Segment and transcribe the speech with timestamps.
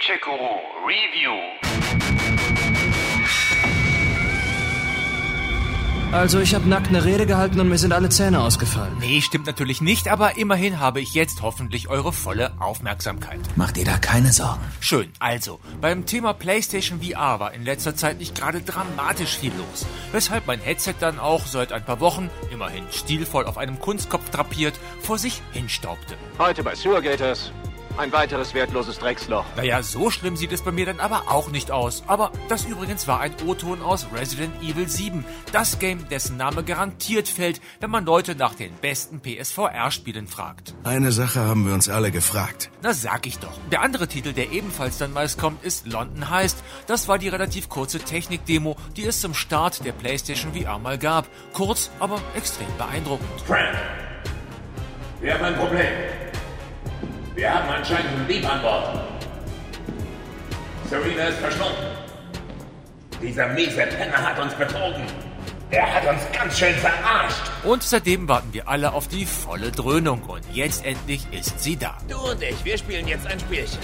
[0.00, 1.36] Spielcheck-Guru Review.
[6.12, 8.96] Also ich habe nackt eine Rede gehalten und mir sind alle Zähne ausgefallen.
[8.98, 13.40] Nee, stimmt natürlich nicht, aber immerhin habe ich jetzt hoffentlich eure volle Aufmerksamkeit.
[13.56, 14.64] Mach dir da keine Sorgen.
[14.80, 19.86] Schön, also, beim Thema PlayStation VR war in letzter Zeit nicht gerade dramatisch viel los,
[20.12, 24.80] weshalb mein Headset dann auch seit ein paar Wochen, immerhin stilvoll auf einem Kunstkopf drapiert,
[25.02, 26.16] vor sich hinstaubte.
[26.38, 27.52] Heute bei Sewergators.
[28.00, 29.44] Ein weiteres wertloses Drecksloch.
[29.56, 32.02] Naja, so schlimm sieht es bei mir dann aber auch nicht aus.
[32.06, 35.22] Aber das übrigens war ein O-Ton aus Resident Evil 7.
[35.52, 40.74] Das Game, dessen Name garantiert fällt, wenn man Leute nach den besten PSVR-Spielen fragt.
[40.82, 42.70] Eine Sache haben wir uns alle gefragt.
[42.80, 43.52] Na sag ich doch.
[43.70, 46.64] Der andere Titel, der ebenfalls dann meist kommt, ist London Heist.
[46.86, 51.26] Das war die relativ kurze Technik-Demo, die es zum Start der PlayStation VR mal gab.
[51.52, 53.28] Kurz, aber extrem beeindruckend.
[53.46, 53.76] Frank,
[55.20, 56.29] wir haben ein Problem.
[57.34, 59.00] Wir haben anscheinend einen Dieb an Bord.
[60.88, 61.86] Serena ist verschwunden.
[63.22, 65.02] Dieser miese Penner hat uns betrogen.
[65.70, 67.42] Er hat uns ganz schön verarscht.
[67.62, 70.22] Und seitdem warten wir alle auf die volle Dröhnung.
[70.22, 71.96] Und jetzt endlich ist sie da.
[72.08, 73.78] Du und ich, wir spielen jetzt ein Spielchen.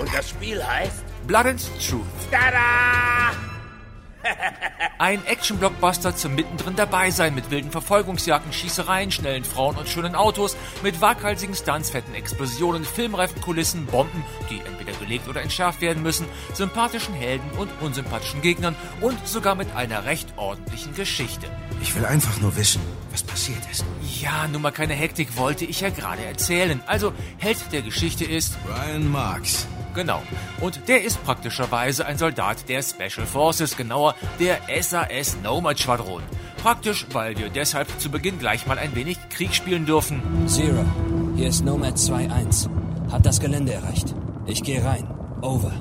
[0.00, 2.02] Und das Spiel heißt Blood and Truth.
[2.32, 3.49] Tada!
[4.98, 10.56] Ein Action-Blockbuster zum mittendrin dabei sein mit wilden Verfolgungsjagden, Schießereien, schnellen Frauen und schönen Autos,
[10.82, 16.26] mit waghalsigen Stunts, fetten Explosionen, filmreifen Kulissen, Bomben, die entweder gelegt oder entschärft werden müssen,
[16.52, 21.46] sympathischen Helden und unsympathischen Gegnern und sogar mit einer recht ordentlichen Geschichte.
[21.80, 23.84] Ich will einfach nur wissen, was passiert ist.
[24.20, 26.82] Ja, nun mal keine Hektik wollte ich ja gerade erzählen.
[26.86, 29.66] Also, Held der Geschichte ist Brian Marks.
[29.94, 30.22] Genau.
[30.60, 36.22] Und der ist praktischerweise ein Soldat der Special Forces, genauer der SAS Nomad Schwadron.
[36.62, 40.22] Praktisch, weil wir deshalb zu Beginn gleich mal ein wenig Krieg spielen dürfen.
[40.46, 40.84] Zero,
[41.36, 42.68] hier ist Nomad 2-1.
[43.10, 44.14] Hat das Gelände erreicht.
[44.46, 45.08] Ich gehe rein.
[45.40, 45.72] Over.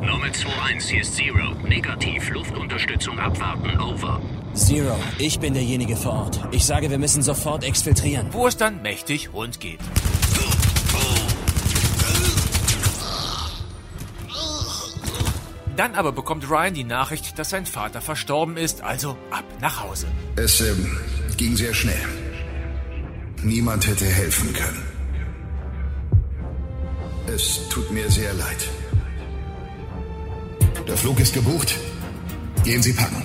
[0.00, 1.54] Nomad 2-1, hier ist Zero.
[1.68, 4.20] Negativ, Luftunterstützung abwarten, over.
[4.54, 6.40] Zero, ich bin derjenige vor Ort.
[6.50, 8.28] Ich sage, wir müssen sofort exfiltrieren.
[8.32, 9.80] Wo es dann mächtig rund geht.
[15.82, 20.06] Dann aber bekommt Ryan die Nachricht, dass sein Vater verstorben ist, also ab nach Hause.
[20.36, 20.96] Es ähm,
[21.36, 22.06] ging sehr schnell.
[23.42, 24.84] Niemand hätte helfen können.
[27.26, 28.68] Es tut mir sehr leid.
[30.86, 31.74] Der Flug ist gebucht.
[32.62, 33.24] Gehen Sie packen.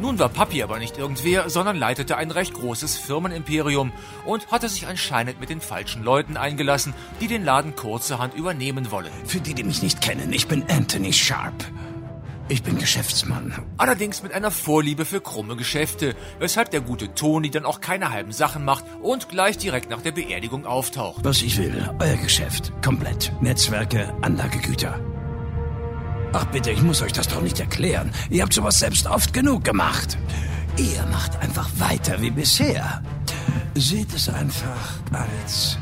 [0.00, 3.92] Nun war Papi aber nicht irgendwer, sondern leitete ein recht großes Firmenimperium
[4.24, 9.12] und hatte sich anscheinend mit den falschen Leuten eingelassen, die den Laden kurzerhand übernehmen wollen.
[9.24, 11.54] Für die, die mich nicht kennen, ich bin Anthony Sharp.
[12.52, 13.54] Ich bin Geschäftsmann.
[13.78, 18.30] Allerdings mit einer Vorliebe für krumme Geschäfte, weshalb der gute Toni dann auch keine halben
[18.30, 21.24] Sachen macht und gleich direkt nach der Beerdigung auftaucht.
[21.24, 22.70] Was ich will, euer Geschäft.
[22.84, 23.32] Komplett.
[23.40, 25.00] Netzwerke, Anlagegüter.
[26.34, 28.10] Ach bitte, ich muss euch das doch nicht erklären.
[28.28, 30.18] Ihr habt sowas selbst oft genug gemacht.
[30.76, 33.02] Ihr macht einfach weiter wie bisher.
[33.74, 35.78] Seht es einfach als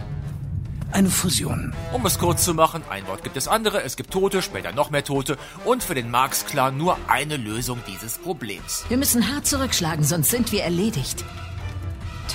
[0.92, 1.72] eine Fusion.
[1.92, 4.90] Um es kurz zu machen, ein Wort gibt es andere, es gibt Tote, später noch
[4.90, 8.84] mehr Tote und für den Marx-Clan nur eine Lösung dieses Problems.
[8.88, 11.24] Wir müssen hart zurückschlagen, sonst sind wir erledigt.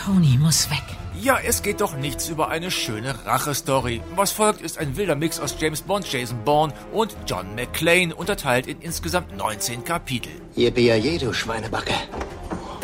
[0.05, 0.83] Tony muss weg.
[1.21, 4.01] Ja, es geht doch nichts über eine schöne Rache-Story.
[4.15, 8.67] Was folgt, ist ein wilder Mix aus James Bond, Jason Bourne und John McClane, unterteilt
[8.67, 10.31] in insgesamt 19 Kapitel.
[10.55, 11.93] Yippie, du Schweinebacke.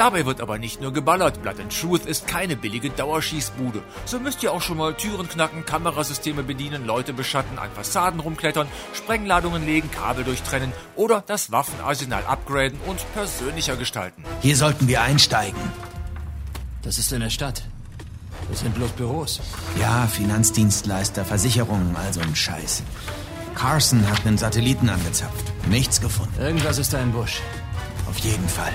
[0.01, 1.43] Dabei wird aber nicht nur geballert.
[1.43, 3.83] Blood and Truth ist keine billige Dauerschießbude.
[4.05, 8.67] So müsst ihr auch schon mal Türen knacken, Kamerasysteme bedienen, Leute beschatten, an Fassaden rumklettern,
[8.95, 14.23] Sprengladungen legen, Kabel durchtrennen oder das Waffenarsenal upgraden und persönlicher gestalten.
[14.41, 15.61] Hier sollten wir einsteigen.
[16.81, 17.61] Das ist in der Stadt.
[18.49, 19.39] Das sind bloß Büros.
[19.79, 22.81] Ja, Finanzdienstleister, Versicherungen, also ein Scheiß.
[23.53, 25.53] Carson hat einen Satelliten angezapft.
[25.69, 26.41] Nichts gefunden.
[26.41, 27.39] Irgendwas ist da im Busch.
[28.09, 28.73] Auf jeden Fall.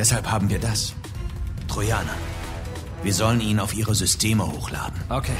[0.00, 0.94] Deshalb haben wir das.
[1.68, 2.14] Trojaner.
[3.02, 4.98] Wir sollen ihn auf ihre Systeme hochladen.
[5.10, 5.36] Okay.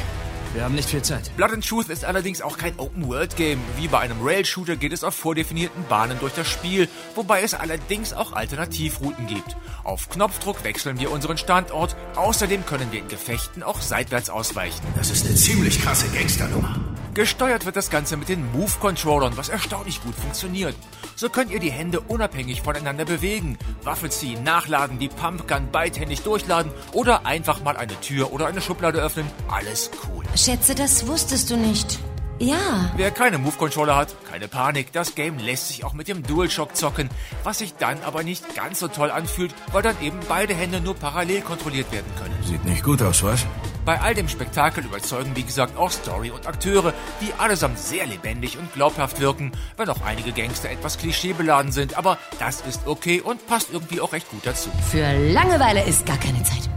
[0.52, 1.34] Wir haben nicht viel Zeit.
[1.34, 3.58] Blood and Truth ist allerdings auch kein Open-World-Game.
[3.78, 8.12] Wie bei einem Rail-Shooter geht es auf vordefinierten Bahnen durch das Spiel, wobei es allerdings
[8.12, 9.56] auch Alternativrouten gibt.
[9.82, 14.84] Auf Knopfdruck wechseln wir unseren Standort, außerdem können wir in Gefechten auch seitwärts ausweichen.
[14.94, 16.78] Das ist eine ziemlich krasse Gangsternummer.
[17.14, 20.76] Gesteuert wird das Ganze mit den Move-Controllern, was erstaunlich gut funktioniert.
[21.16, 26.72] So könnt ihr die Hände unabhängig voneinander bewegen, Waffe ziehen, nachladen, die Pumpgun beidhändig durchladen
[26.92, 29.26] oder einfach mal eine Tür oder eine Schublade öffnen.
[29.48, 30.24] Alles cool.
[30.36, 31.98] Schätze, das wusstest du nicht.
[32.38, 32.90] Ja.
[32.96, 34.92] Wer keine Move-Controller hat, keine Panik.
[34.92, 37.10] Das Game lässt sich auch mit dem DualShock zocken,
[37.44, 40.94] was sich dann aber nicht ganz so toll anfühlt, weil dann eben beide Hände nur
[40.94, 42.34] parallel kontrolliert werden können.
[42.44, 43.44] Sieht nicht gut aus, was?
[43.84, 48.58] Bei all dem Spektakel überzeugen wie gesagt auch Story und Akteure, die allesamt sehr lebendig
[48.58, 53.46] und glaubhaft wirken, wenn auch einige Gangster etwas klischeebeladen sind, aber das ist okay und
[53.46, 54.70] passt irgendwie auch recht gut dazu.
[54.90, 56.69] Für Langeweile ist gar keine Zeit.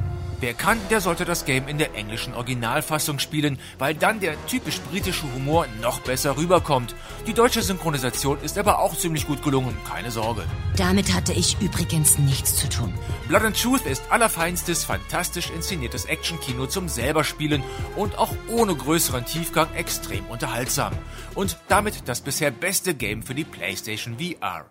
[0.44, 4.82] Wer kann, der sollte das Game in der englischen Originalfassung spielen, weil dann der typisch
[4.82, 6.96] britische Humor noch besser rüberkommt.
[7.26, 10.44] Die deutsche Synchronisation ist aber auch ziemlich gut gelungen, keine Sorge.
[10.76, 12.94] Damit hatte ich übrigens nichts zu tun.
[13.30, 17.64] Blood and Truth ist allerfeinstes, fantastisch inszeniertes Actionkino zum selber spielen
[17.96, 20.92] und auch ohne größeren Tiefgang extrem unterhaltsam.
[21.36, 24.66] Und damit das bisher beste Game für die PlayStation VR.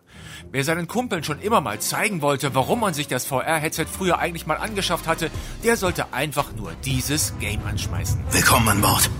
[0.50, 4.46] Wer seinen Kumpeln schon immer mal zeigen wollte, warum man sich das VR-Headset früher eigentlich
[4.46, 5.30] mal angeschafft hatte,
[5.62, 8.20] der sollte einfach nur dieses Game anschmeißen.
[8.30, 9.10] Willkommen an Bord.